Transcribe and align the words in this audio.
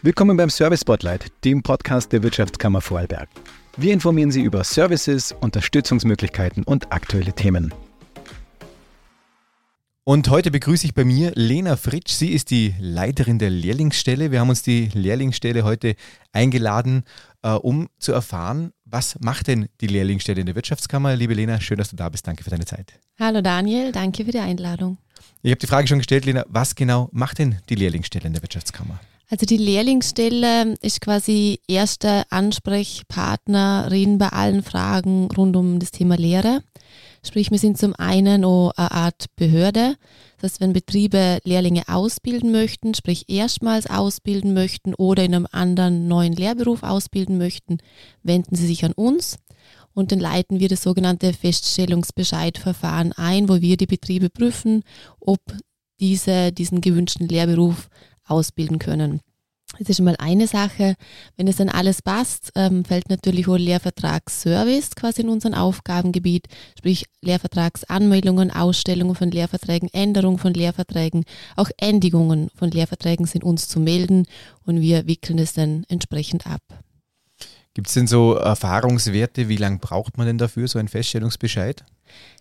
Willkommen 0.00 0.36
beim 0.36 0.48
Service 0.48 0.82
Spotlight, 0.82 1.32
dem 1.44 1.60
Podcast 1.60 2.12
der 2.12 2.22
Wirtschaftskammer 2.22 2.80
Vorarlberg. 2.80 3.28
Wir 3.76 3.92
informieren 3.92 4.30
Sie 4.30 4.42
über 4.42 4.62
Services, 4.62 5.34
Unterstützungsmöglichkeiten 5.40 6.62
und 6.62 6.92
aktuelle 6.92 7.32
Themen. 7.32 7.74
Und 10.04 10.30
heute 10.30 10.52
begrüße 10.52 10.86
ich 10.86 10.94
bei 10.94 11.04
mir 11.04 11.32
Lena 11.34 11.74
Fritsch. 11.74 12.12
Sie 12.12 12.28
ist 12.28 12.50
die 12.50 12.76
Leiterin 12.78 13.40
der 13.40 13.50
Lehrlingsstelle. 13.50 14.30
Wir 14.30 14.38
haben 14.38 14.50
uns 14.50 14.62
die 14.62 14.88
Lehrlingsstelle 14.94 15.64
heute 15.64 15.96
eingeladen, 16.32 17.02
äh, 17.42 17.50
um 17.50 17.88
zu 17.98 18.12
erfahren, 18.12 18.72
was 18.84 19.18
macht 19.18 19.48
denn 19.48 19.68
die 19.80 19.88
Lehrlingsstelle 19.88 20.38
in 20.38 20.46
der 20.46 20.54
Wirtschaftskammer. 20.54 21.16
Liebe 21.16 21.34
Lena, 21.34 21.60
schön, 21.60 21.76
dass 21.76 21.90
du 21.90 21.96
da 21.96 22.08
bist. 22.08 22.24
Danke 22.24 22.44
für 22.44 22.50
deine 22.50 22.66
Zeit. 22.66 22.92
Hallo 23.18 23.40
Daniel, 23.40 23.90
danke 23.90 24.24
für 24.24 24.30
die 24.30 24.38
Einladung. 24.38 24.98
Ich 25.42 25.50
habe 25.50 25.58
die 25.58 25.66
Frage 25.66 25.88
schon 25.88 25.98
gestellt, 25.98 26.24
Lena, 26.24 26.44
was 26.48 26.76
genau 26.76 27.08
macht 27.10 27.40
denn 27.40 27.58
die 27.68 27.74
Lehrlingsstelle 27.74 28.28
in 28.28 28.32
der 28.34 28.42
Wirtschaftskammer? 28.42 29.00
Also 29.30 29.44
die 29.44 29.58
Lehrlingsstelle 29.58 30.74
ist 30.80 31.02
quasi 31.02 31.60
erster 31.68 32.24
Ansprechpartnerin 32.30 34.16
bei 34.16 34.28
allen 34.28 34.62
Fragen 34.62 35.28
rund 35.36 35.54
um 35.54 35.78
das 35.78 35.90
Thema 35.90 36.16
Lehre. 36.16 36.62
Sprich, 37.22 37.50
wir 37.50 37.58
sind 37.58 37.76
zum 37.76 37.94
einen 37.94 38.42
auch 38.46 38.70
eine 38.76 38.90
Art 38.90 39.26
Behörde. 39.36 39.96
Das 40.40 40.52
heißt, 40.52 40.60
wenn 40.62 40.72
Betriebe 40.72 41.40
Lehrlinge 41.44 41.82
ausbilden 41.88 42.52
möchten, 42.52 42.94
sprich 42.94 43.28
erstmals 43.28 43.90
ausbilden 43.90 44.54
möchten 44.54 44.94
oder 44.94 45.24
in 45.24 45.34
einem 45.34 45.46
anderen 45.52 46.08
neuen 46.08 46.32
Lehrberuf 46.32 46.82
ausbilden 46.82 47.36
möchten, 47.36 47.78
wenden 48.22 48.56
sie 48.56 48.66
sich 48.66 48.82
an 48.86 48.92
uns 48.92 49.36
und 49.92 50.10
dann 50.10 50.20
leiten 50.20 50.58
wir 50.58 50.70
das 50.70 50.82
sogenannte 50.82 51.34
Feststellungsbescheidverfahren 51.34 53.12
ein, 53.12 53.50
wo 53.50 53.60
wir 53.60 53.76
die 53.76 53.86
Betriebe 53.86 54.30
prüfen, 54.30 54.84
ob 55.20 55.40
diese 56.00 56.52
diesen 56.52 56.80
gewünschten 56.80 57.28
Lehrberuf 57.28 57.90
ausbilden 58.28 58.78
können. 58.78 59.20
Das 59.78 59.88
ist 59.88 59.96
schon 59.96 60.06
mal 60.06 60.16
eine 60.18 60.46
Sache. 60.46 60.94
Wenn 61.36 61.46
es 61.46 61.56
dann 61.56 61.68
alles 61.68 62.00
passt, 62.00 62.52
ähm, 62.54 62.84
fällt 62.84 63.10
natürlich 63.10 63.48
auch 63.48 63.56
Lehrvertragsservice 63.56 64.96
quasi 64.96 65.22
in 65.22 65.28
unseren 65.28 65.54
Aufgabengebiet, 65.54 66.46
sprich 66.78 67.04
Lehrvertragsanmeldungen, 67.20 68.50
Ausstellungen 68.50 69.14
von 69.14 69.30
Lehrverträgen, 69.30 69.90
Änderungen 69.92 70.38
von 70.38 70.54
Lehrverträgen, 70.54 71.24
auch 71.54 71.68
Endigungen 71.76 72.50
von 72.54 72.70
Lehrverträgen 72.70 73.26
sind 73.26 73.44
uns 73.44 73.68
zu 73.68 73.78
melden 73.78 74.26
und 74.64 74.80
wir 74.80 75.06
wickeln 75.06 75.38
es 75.38 75.52
dann 75.52 75.84
entsprechend 75.88 76.46
ab. 76.46 76.62
Gibt 77.74 77.88
es 77.88 77.94
denn 77.94 78.06
so 78.08 78.34
Erfahrungswerte, 78.34 79.48
wie 79.48 79.56
lange 79.56 79.78
braucht 79.78 80.16
man 80.16 80.26
denn 80.26 80.38
dafür, 80.38 80.66
so 80.66 80.78
ein 80.78 80.88
Feststellungsbescheid? 80.88 81.84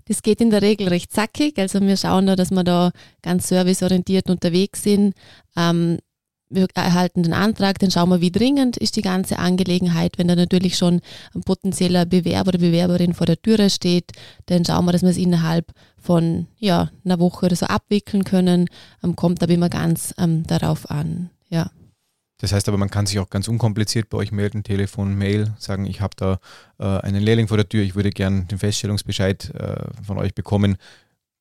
Das 0.06 0.22
geht 0.22 0.42
in 0.42 0.50
der 0.50 0.62
Regel 0.62 0.88
recht 0.88 1.12
zackig. 1.12 1.58
Also 1.58 1.82
wir 1.82 1.98
schauen 1.98 2.28
da, 2.28 2.36
dass 2.36 2.52
wir 2.52 2.64
da 2.64 2.92
ganz 3.22 3.48
serviceorientiert 3.48 4.30
unterwegs 4.30 4.84
sind. 4.84 5.14
Ähm, 5.56 6.00
wir 6.50 6.68
erhalten 6.76 7.24
den 7.24 7.34
Antrag, 7.34 7.80
dann 7.80 7.92
schauen 7.92 8.10
wir, 8.10 8.22
wie 8.22 8.32
dringend 8.32 8.78
ist 8.78 8.96
die 8.96 9.02
ganze 9.02 9.38
Angelegenheit. 9.40 10.18
Wenn 10.18 10.28
da 10.28 10.36
natürlich 10.36 10.78
schon 10.78 11.02
ein 11.36 11.42
potenzieller 11.42 12.06
Bewerber 12.06 12.50
oder 12.50 12.60
Bewerberin 12.60 13.14
vor 13.14 13.26
der 13.26 13.42
Türe 13.42 13.70
steht, 13.70 14.12
dann 14.46 14.64
schauen 14.64 14.86
wir, 14.86 14.94
dass 14.94 15.02
wir 15.02 15.10
es 15.10 15.18
innerhalb 15.18 15.72
von 15.98 16.48
ja, 16.58 16.90
einer 17.04 17.20
Woche 17.20 17.48
oder 17.48 17.56
so 17.56 17.66
abwickeln 17.66 18.24
können. 18.24 18.70
Ähm, 19.04 19.16
kommt 19.16 19.44
aber 19.44 19.54
immer 19.54 19.70
ganz 19.70 20.14
ähm, 20.18 20.44
darauf 20.48 20.90
an. 20.90 21.30
Ja. 21.50 21.70
Das 22.40 22.52
heißt 22.52 22.68
aber, 22.68 22.78
man 22.78 22.92
kann 22.92 23.06
sich 23.06 23.20
auch 23.20 23.30
ganz 23.30 23.48
unkompliziert 23.48 24.10
bei 24.10 24.18
euch 24.18 24.32
melden, 24.32 24.64
Telefon, 24.64 25.16
Mail, 25.18 25.54
sagen, 25.58 25.86
ich 25.86 26.02
habe 26.02 26.16
da 26.16 26.40
äh, 26.80 27.02
einen 27.02 27.24
Lehrling 27.24 27.48
vor 27.48 27.58
der 27.58 27.68
Tür, 27.68 27.84
ich 27.84 27.96
würde 27.96 28.12
gerne 28.12 28.46
den 28.46 28.60
Feststellungsbescheid 28.60 29.54
äh, 29.56 30.04
von 30.04 30.18
euch 30.18 30.36
bekommen. 30.36 30.78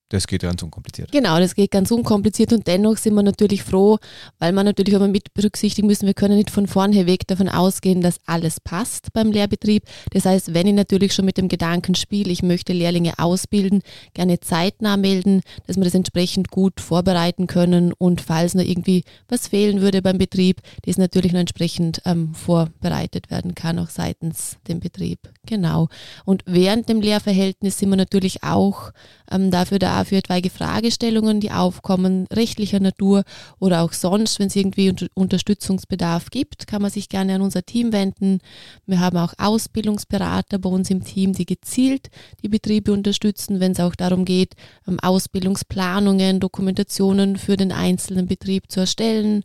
Das 0.08 0.28
geht 0.28 0.42
ganz 0.42 0.62
unkompliziert. 0.62 1.10
Genau, 1.10 1.40
das 1.40 1.56
geht 1.56 1.72
ganz 1.72 1.90
unkompliziert 1.90 2.52
und 2.52 2.68
dennoch 2.68 2.96
sind 2.96 3.14
wir 3.14 3.24
natürlich 3.24 3.64
froh, 3.64 3.98
weil 4.38 4.52
man 4.52 4.64
natürlich 4.64 4.96
auch 4.96 5.06
mit 5.08 5.34
berücksichtigen 5.34 5.88
müssen, 5.88 6.06
wir 6.06 6.14
können 6.14 6.36
nicht 6.36 6.50
von 6.50 6.68
vornherein 6.68 7.08
weg 7.08 7.26
davon 7.26 7.48
ausgehen, 7.48 8.02
dass 8.02 8.20
alles 8.24 8.60
passt 8.60 9.12
beim 9.12 9.32
Lehrbetrieb. 9.32 9.82
Das 10.12 10.24
heißt, 10.24 10.54
wenn 10.54 10.68
ich 10.68 10.74
natürlich 10.74 11.12
schon 11.12 11.24
mit 11.24 11.38
dem 11.38 11.48
Gedanken 11.48 11.96
spiele, 11.96 12.30
ich 12.30 12.44
möchte 12.44 12.72
Lehrlinge 12.72 13.18
ausbilden, 13.18 13.82
gerne 14.14 14.38
zeitnah 14.38 14.96
melden, 14.96 15.40
dass 15.66 15.76
wir 15.76 15.82
das 15.82 15.94
entsprechend 15.94 16.52
gut 16.52 16.80
vorbereiten 16.80 17.48
können 17.48 17.92
und 17.92 18.20
falls 18.20 18.54
noch 18.54 18.62
irgendwie 18.62 19.02
was 19.28 19.48
fehlen 19.48 19.80
würde 19.80 20.02
beim 20.02 20.18
Betrieb, 20.18 20.60
das 20.84 20.98
natürlich 20.98 21.32
noch 21.32 21.40
entsprechend 21.40 22.00
ähm, 22.04 22.32
vorbereitet 22.32 23.28
werden 23.32 23.56
kann, 23.56 23.80
auch 23.80 23.90
seitens 23.90 24.56
dem 24.68 24.78
Betrieb. 24.78 25.18
Genau. 25.46 25.88
Und 26.24 26.44
während 26.46 26.88
dem 26.88 27.00
Lehrverhältnis 27.00 27.78
sind 27.78 27.90
wir 27.90 27.96
natürlich 27.96 28.44
auch 28.44 28.92
ähm, 29.30 29.50
dafür 29.50 29.80
da 29.80 29.95
für 30.04 30.16
etwaige 30.16 30.50
Fragestellungen, 30.50 31.40
die 31.40 31.50
aufkommen, 31.50 32.26
rechtlicher 32.32 32.80
Natur 32.80 33.24
oder 33.58 33.82
auch 33.82 33.92
sonst, 33.92 34.38
wenn 34.38 34.48
es 34.48 34.56
irgendwie 34.56 34.90
unter 34.90 35.06
Unterstützungsbedarf 35.14 36.30
gibt, 36.30 36.66
kann 36.66 36.82
man 36.82 36.90
sich 36.90 37.08
gerne 37.08 37.34
an 37.34 37.42
unser 37.42 37.64
Team 37.64 37.92
wenden. 37.92 38.40
Wir 38.86 39.00
haben 39.00 39.16
auch 39.18 39.34
Ausbildungsberater 39.38 40.58
bei 40.58 40.68
uns 40.68 40.90
im 40.90 41.04
Team, 41.04 41.32
die 41.32 41.46
gezielt 41.46 42.10
die 42.42 42.48
Betriebe 42.48 42.92
unterstützen, 42.92 43.60
wenn 43.60 43.72
es 43.72 43.80
auch 43.80 43.94
darum 43.94 44.24
geht, 44.24 44.54
ähm, 44.86 44.98
Ausbildungsplanungen, 45.00 46.40
Dokumentationen 46.40 47.36
für 47.36 47.56
den 47.56 47.72
einzelnen 47.72 48.26
Betrieb 48.26 48.70
zu 48.70 48.80
erstellen, 48.80 49.42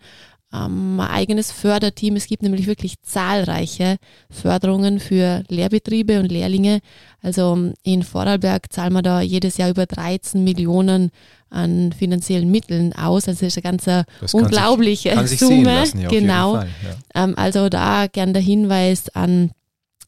ähm, 0.54 1.00
ein 1.00 1.10
eigenes 1.10 1.52
Förderteam. 1.52 2.16
Es 2.16 2.28
gibt 2.28 2.44
nämlich 2.44 2.68
wirklich 2.68 3.02
zahlreiche 3.02 3.98
Förderungen 4.30 5.00
für 5.00 5.44
Lehrbetriebe 5.48 6.20
und 6.20 6.32
Lehrlinge. 6.32 6.80
Also 7.22 7.72
in 7.84 8.04
Vorarlberg 8.04 8.72
zahlen 8.72 8.94
wir 8.94 9.02
da 9.02 9.22
jedes 9.22 9.58
Jahr 9.58 9.70
über 9.70 9.86
13 9.86 10.44
Millionen 10.44 11.12
an 11.50 11.94
finanziellen 11.94 12.50
Mitteln 12.50 12.94
aus. 12.94 13.28
Also 13.28 13.46
das 13.46 13.56
ist 13.56 13.64
eine 13.64 13.78
ganz 13.78 14.34
unglaubliche 14.34 15.10
sich, 15.28 15.40
kann 15.40 15.50
Summe. 15.50 15.64
Lassen, 15.64 16.02
ja, 16.02 16.10
genau. 16.10 16.56
Fall, 16.56 16.70
ja. 17.16 17.24
Ähm, 17.24 17.34
also 17.38 17.70
da 17.70 18.08
gern 18.08 18.34
der 18.34 18.42
Hinweis 18.42 19.10
an 19.10 19.52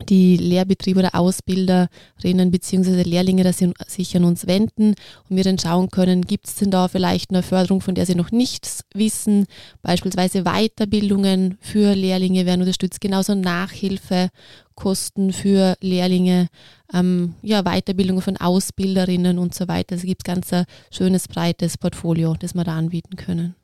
die 0.09 0.37
Lehrbetriebe 0.37 0.99
oder 0.99 1.15
Ausbilderinnen 1.15 2.51
bzw. 2.51 3.03
Lehrlinge, 3.03 3.43
dass 3.43 3.59
sie 3.59 3.73
sich 3.87 4.15
an 4.17 4.23
uns 4.25 4.47
wenden 4.47 4.95
und 5.29 5.35
wir 5.35 5.43
dann 5.43 5.59
schauen 5.59 5.89
können, 5.89 6.23
gibt 6.23 6.47
es 6.47 6.55
denn 6.55 6.71
da 6.71 6.87
vielleicht 6.87 7.29
eine 7.29 7.43
Förderung, 7.43 7.81
von 7.81 7.95
der 7.95 8.05
sie 8.05 8.15
noch 8.15 8.31
nichts 8.31 8.83
wissen, 8.93 9.45
beispielsweise 9.81 10.43
Weiterbildungen 10.43 11.57
für 11.61 11.93
Lehrlinge 11.93 12.45
werden 12.45 12.61
unterstützt, 12.61 13.01
genauso 13.01 13.35
Nachhilfekosten 13.35 15.31
für 15.31 15.75
Lehrlinge, 15.79 16.47
ähm, 16.93 17.35
ja, 17.41 17.63
Weiterbildungen 17.63 18.21
von 18.21 18.37
Ausbilderinnen 18.37 19.37
und 19.37 19.53
so 19.53 19.67
weiter. 19.67 19.95
Also 19.95 20.07
gibt 20.07 20.23
ganz 20.23 20.51
ein 20.53 20.65
schönes, 20.91 21.27
breites 21.27 21.77
Portfolio, 21.77 22.35
das 22.39 22.55
wir 22.55 22.63
da 22.63 22.77
anbieten 22.77 23.15
können. 23.15 23.55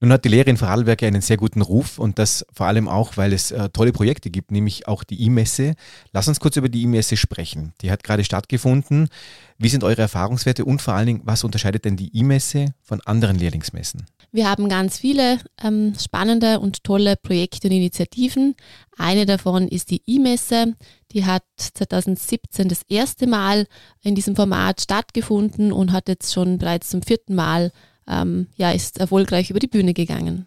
Nun 0.00 0.12
hat 0.12 0.26
die 0.26 0.28
Lehre 0.28 0.50
in 0.50 0.58
Vorarlberg 0.58 1.02
einen 1.04 1.22
sehr 1.22 1.38
guten 1.38 1.62
Ruf 1.62 1.98
und 1.98 2.18
das 2.18 2.44
vor 2.52 2.66
allem 2.66 2.86
auch, 2.86 3.16
weil 3.16 3.32
es 3.32 3.50
äh, 3.50 3.70
tolle 3.70 3.92
Projekte 3.92 4.28
gibt, 4.28 4.50
nämlich 4.50 4.86
auch 4.86 5.04
die 5.04 5.22
E-Messe. 5.22 5.74
Lass 6.12 6.28
uns 6.28 6.38
kurz 6.38 6.56
über 6.56 6.68
die 6.68 6.82
E-Messe 6.82 7.16
sprechen. 7.16 7.72
Die 7.80 7.90
hat 7.90 8.04
gerade 8.04 8.22
stattgefunden. 8.22 9.08
Wie 9.56 9.70
sind 9.70 9.84
eure 9.84 10.02
Erfahrungswerte 10.02 10.66
und 10.66 10.82
vor 10.82 10.92
allen 10.92 11.06
Dingen, 11.06 11.20
was 11.24 11.44
unterscheidet 11.44 11.86
denn 11.86 11.96
die 11.96 12.14
E-Messe 12.14 12.74
von 12.82 13.00
anderen 13.06 13.38
Lehrlingsmessen? 13.38 14.04
Wir 14.32 14.50
haben 14.50 14.68
ganz 14.68 14.98
viele 14.98 15.38
ähm, 15.64 15.94
spannende 15.98 16.60
und 16.60 16.84
tolle 16.84 17.16
Projekte 17.16 17.68
und 17.68 17.74
Initiativen. 17.74 18.54
Eine 18.98 19.24
davon 19.24 19.66
ist 19.66 19.90
die 19.90 20.02
E-Messe. 20.06 20.74
Die 21.12 21.24
hat 21.24 21.44
2017 21.56 22.68
das 22.68 22.82
erste 22.86 23.26
Mal 23.26 23.66
in 24.02 24.14
diesem 24.14 24.36
Format 24.36 24.82
stattgefunden 24.82 25.72
und 25.72 25.92
hat 25.92 26.08
jetzt 26.08 26.34
schon 26.34 26.58
bereits 26.58 26.90
zum 26.90 27.00
vierten 27.00 27.34
Mal 27.34 27.72
ähm, 28.08 28.46
ja, 28.56 28.70
ist 28.70 28.98
erfolgreich 28.98 29.50
über 29.50 29.58
die 29.58 29.66
Bühne 29.66 29.94
gegangen. 29.94 30.46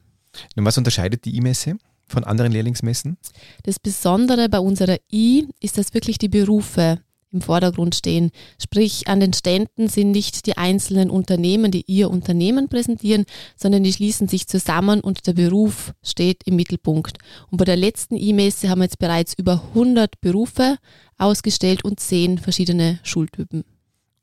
Und 0.55 0.65
was 0.65 0.77
unterscheidet 0.77 1.25
die 1.25 1.35
E-Messe 1.35 1.77
von 2.07 2.23
anderen 2.23 2.51
Lehrlingsmessen? 2.51 3.17
Das 3.63 3.79
Besondere 3.79 4.49
bei 4.49 4.59
unserer 4.59 4.97
I 5.11 5.47
ist, 5.59 5.77
dass 5.77 5.93
wirklich 5.93 6.17
die 6.17 6.29
Berufe 6.29 6.99
im 7.31 7.41
Vordergrund 7.41 7.95
stehen. 7.95 8.31
Sprich, 8.61 9.07
an 9.07 9.19
den 9.19 9.33
Ständen 9.33 9.87
sind 9.87 10.11
nicht 10.11 10.47
die 10.47 10.57
einzelnen 10.57 11.09
Unternehmen, 11.09 11.71
die 11.71 11.83
ihr 11.85 12.09
Unternehmen 12.09 12.69
präsentieren, 12.69 13.25
sondern 13.55 13.83
die 13.83 13.93
schließen 13.93 14.27
sich 14.27 14.47
zusammen 14.47 14.99
und 15.01 15.27
der 15.27 15.33
Beruf 15.33 15.93
steht 16.03 16.41
im 16.45 16.55
Mittelpunkt. 16.55 17.17
Und 17.51 17.57
bei 17.57 17.65
der 17.65 17.77
letzten 17.77 18.15
E-Messe 18.17 18.69
haben 18.69 18.79
wir 18.79 18.85
jetzt 18.85 18.99
bereits 18.99 19.33
über 19.35 19.61
100 19.75 20.19
Berufe 20.21 20.77
ausgestellt 21.17 21.83
und 21.83 21.99
10 21.99 22.39
verschiedene 22.39 22.99
Schultypen. 23.03 23.63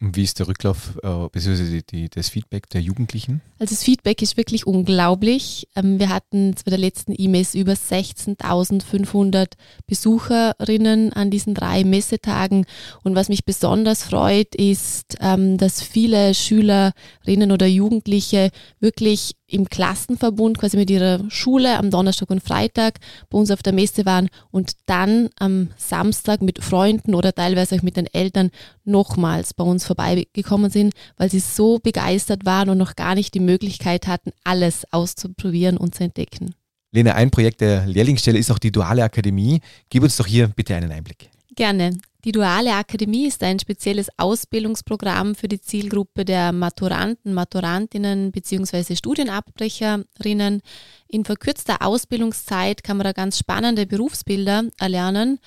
Und 0.00 0.14
wie 0.14 0.25
ist 0.25 0.38
der 0.38 0.48
Rücklauf 0.48 0.98
äh, 1.02 1.28
bzw. 1.31 2.08
Das 2.08 2.28
Feedback 2.28 2.69
der 2.69 2.82
Jugendlichen? 2.82 3.40
Also 3.58 3.75
das 3.75 3.82
Feedback 3.82 4.20
ist 4.20 4.37
wirklich 4.37 4.66
unglaublich. 4.66 5.69
Ähm, 5.75 5.98
wir 5.98 6.10
hatten 6.10 6.54
bei 6.64 6.70
der 6.70 6.78
letzten 6.78 7.14
E-Mails 7.16 7.54
über 7.54 7.72
16.500 7.72 9.52
Besucherinnen 9.87 11.14
an 11.14 11.31
diesen 11.31 11.54
drei 11.54 11.84
Messetagen. 11.84 12.66
Und 13.04 13.14
was 13.14 13.31
mich 13.31 13.46
besonders 13.46 14.02
freut, 14.02 14.54
ist, 14.54 15.16
ähm, 15.20 15.56
dass 15.56 15.81
viele 15.81 16.34
Schülerinnen 16.34 17.50
oder 17.50 17.66
Jugendliche 17.66 18.50
wirklich 18.81 19.32
im 19.46 19.69
Klassenverbund 19.69 20.58
quasi 20.58 20.76
mit 20.76 20.90
ihrer 20.90 21.20
Schule 21.31 21.78
am 21.78 21.90
Donnerstag 21.90 22.31
und 22.31 22.43
Freitag 22.43 22.98
bei 23.31 23.38
uns 23.38 23.50
auf 23.50 23.62
der 23.62 23.72
Messe 23.72 24.04
waren 24.04 24.28
und 24.50 24.72
dann 24.87 25.28
am 25.38 25.70
Samstag 25.76 26.43
mit 26.43 26.62
Freunden 26.62 27.14
oder 27.14 27.32
teilweise 27.32 27.76
auch 27.76 27.82
mit 27.82 27.96
den 27.96 28.06
Eltern 28.12 28.50
nochmals 28.84 29.54
bei 29.54 29.64
uns 29.64 29.87
vorbeigekommen 29.87 30.70
sind, 30.70 30.94
weil 31.16 31.31
sie 31.31 31.40
so 31.40 31.78
begeistert 31.78 32.44
waren 32.44 32.70
und 32.70 32.78
noch 32.78 32.96
gar 32.96 33.14
nicht 33.14 33.34
die 33.34 33.40
Möglichkeit 33.40 34.06
hatten, 34.06 34.32
alles 34.44 34.84
auszuprobieren 34.93 35.76
und 35.76 35.94
zu 35.94 36.04
entdecken. 36.04 36.54
Lena, 36.92 37.14
ein 37.14 37.31
Projekt 37.31 37.60
der 37.60 37.87
Lehrlingsstelle 37.87 38.38
ist 38.38 38.50
auch 38.50 38.58
die 38.58 38.72
Duale 38.72 39.04
Akademie. 39.04 39.60
Gib 39.90 40.02
uns 40.02 40.16
doch 40.16 40.26
hier 40.26 40.49
bitte 40.49 40.75
einen 40.75 40.90
Einblick. 40.90 41.31
Gerne. 41.54 41.99
Die 42.26 42.32
Duale 42.32 42.75
Akademie 42.75 43.28
ist 43.28 43.44
ein 43.44 43.61
spezielles 43.61 44.08
Ausbildungsprogramm 44.17 45.37
für 45.37 45.46
die 45.46 45.61
Zielgruppe 45.61 46.25
der 46.25 46.50
Maturanten, 46.50 47.32
Maturantinnen 47.32 48.32
bzw. 48.32 48.96
Studienabbrecherinnen. 48.96 50.61
In 51.06 51.25
verkürzter 51.25 51.82
Ausbildungszeit 51.82 52.82
kann 52.82 52.96
man 52.96 53.05
da 53.05 53.12
ganz 53.12 53.38
spannende 53.38 53.87
Berufsbilder 53.87 54.64
erlernen. 54.76 55.38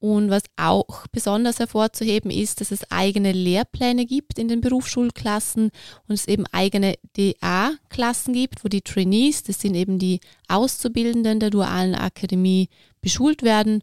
Und 0.00 0.28
was 0.28 0.42
auch 0.56 1.06
besonders 1.12 1.60
hervorzuheben 1.60 2.32
ist, 2.32 2.60
dass 2.60 2.72
es 2.72 2.90
eigene 2.90 3.30
Lehrpläne 3.30 4.04
gibt 4.04 4.36
in 4.36 4.48
den 4.48 4.60
Berufsschulklassen 4.60 5.70
und 6.08 6.14
es 6.14 6.26
eben 6.26 6.46
eigene 6.50 6.96
DA-Klassen 7.16 8.34
gibt, 8.34 8.64
wo 8.64 8.68
die 8.68 8.82
Trainees, 8.82 9.44
das 9.44 9.60
sind 9.60 9.76
eben 9.76 10.00
die 10.00 10.18
Auszubildenden 10.48 11.38
der 11.38 11.50
dualen 11.50 11.94
Akademie, 11.94 12.68
beschult 13.00 13.44
werden 13.44 13.82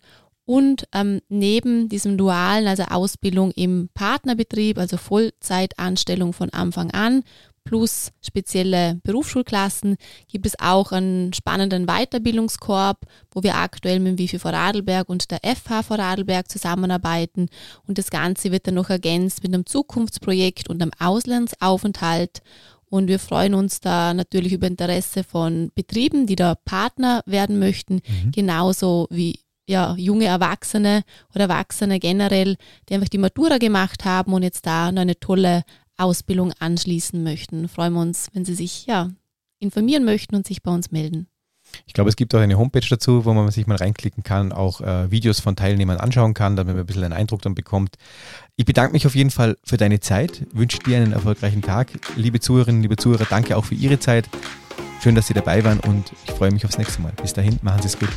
und 0.51 0.85
ähm, 0.91 1.21
neben 1.29 1.87
diesem 1.87 2.17
dualen, 2.17 2.67
also 2.67 2.83
Ausbildung 2.83 3.51
im 3.51 3.87
Partnerbetrieb, 3.93 4.77
also 4.79 4.97
Vollzeitanstellung 4.97 6.33
von 6.33 6.49
Anfang 6.49 6.91
an, 6.91 7.23
plus 7.63 8.11
spezielle 8.21 8.99
Berufsschulklassen, 9.01 9.95
gibt 10.27 10.45
es 10.45 10.59
auch 10.59 10.91
einen 10.91 11.31
spannenden 11.31 11.85
Weiterbildungskorb, 11.85 13.05
wo 13.31 13.43
wir 13.43 13.55
aktuell 13.55 14.01
mit 14.01 14.09
dem 14.09 14.17
Wifi 14.17 14.39
Vorarlberg 14.39 15.07
und 15.07 15.31
der 15.31 15.39
FH 15.41 15.83
Vorarlberg 15.83 16.51
zusammenarbeiten. 16.51 17.47
Und 17.87 17.97
das 17.97 18.09
Ganze 18.09 18.51
wird 18.51 18.67
dann 18.67 18.75
noch 18.75 18.89
ergänzt 18.89 19.43
mit 19.43 19.53
einem 19.53 19.65
Zukunftsprojekt 19.65 20.69
und 20.69 20.81
einem 20.81 20.91
Auslandsaufenthalt. 20.99 22.41
Und 22.89 23.07
wir 23.07 23.19
freuen 23.19 23.53
uns 23.53 23.79
da 23.79 24.13
natürlich 24.13 24.51
über 24.51 24.67
Interesse 24.67 25.23
von 25.23 25.71
Betrieben, 25.75 26.27
die 26.27 26.35
da 26.35 26.55
Partner 26.55 27.23
werden 27.25 27.57
möchten, 27.57 28.01
mhm. 28.25 28.33
genauso 28.33 29.07
wie 29.09 29.39
ja, 29.71 29.95
junge 29.97 30.25
Erwachsene 30.25 31.03
oder 31.33 31.45
Erwachsene 31.45 31.99
generell, 31.99 32.57
die 32.87 32.93
einfach 32.93 33.09
die 33.09 33.17
Matura 33.17 33.57
gemacht 33.57 34.05
haben 34.05 34.33
und 34.33 34.43
jetzt 34.43 34.65
da 34.67 34.87
eine 34.87 35.19
tolle 35.19 35.63
Ausbildung 35.97 36.53
anschließen 36.59 37.23
möchten. 37.23 37.67
Freuen 37.67 37.93
wir 37.93 38.01
uns, 38.01 38.27
wenn 38.33 38.45
Sie 38.45 38.53
sich 38.53 38.85
ja 38.85 39.09
informieren 39.59 40.03
möchten 40.03 40.35
und 40.35 40.45
sich 40.45 40.61
bei 40.61 40.71
uns 40.71 40.91
melden. 40.91 41.27
Ich 41.85 41.93
glaube, 41.93 42.09
es 42.09 42.17
gibt 42.17 42.35
auch 42.35 42.39
eine 42.39 42.57
Homepage 42.57 42.85
dazu, 42.89 43.23
wo 43.23 43.33
man 43.33 43.49
sich 43.49 43.65
mal 43.65 43.77
reinklicken 43.77 44.23
kann, 44.23 44.51
auch 44.51 44.81
äh, 44.81 45.09
Videos 45.09 45.39
von 45.39 45.55
Teilnehmern 45.55 45.97
anschauen 45.97 46.33
kann, 46.33 46.57
damit 46.57 46.73
man 46.73 46.83
ein 46.83 46.85
bisschen 46.85 47.03
einen 47.03 47.13
Eindruck 47.13 47.41
dann 47.43 47.55
bekommt. 47.55 47.95
Ich 48.57 48.65
bedanke 48.65 48.91
mich 48.91 49.07
auf 49.07 49.15
jeden 49.15 49.29
Fall 49.29 49.57
für 49.63 49.77
deine 49.77 50.01
Zeit, 50.01 50.45
wünsche 50.51 50.79
dir 50.79 50.97
einen 50.97 51.13
erfolgreichen 51.13 51.61
Tag. 51.61 51.91
Liebe 52.17 52.41
Zuhörerinnen, 52.41 52.81
liebe 52.81 52.97
Zuhörer, 52.97 53.25
danke 53.29 53.55
auch 53.55 53.63
für 53.63 53.75
Ihre 53.75 53.99
Zeit. 53.99 54.27
Schön, 55.01 55.15
dass 55.15 55.27
Sie 55.27 55.33
dabei 55.33 55.63
waren 55.63 55.79
und 55.79 56.11
ich 56.25 56.31
freue 56.31 56.51
mich 56.51 56.65
aufs 56.65 56.77
nächste 56.77 57.01
Mal. 57.01 57.13
Bis 57.21 57.33
dahin, 57.33 57.57
machen 57.61 57.81
Sie 57.81 57.87
es 57.87 57.97
gut. 57.97 58.09